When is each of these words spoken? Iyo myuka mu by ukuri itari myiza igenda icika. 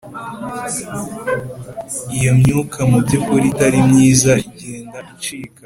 Iyo 2.17 2.31
myuka 2.39 2.79
mu 2.89 2.97
by 3.03 3.11
ukuri 3.19 3.45
itari 3.51 3.77
myiza 3.89 4.31
igenda 4.47 4.97
icika. 5.13 5.59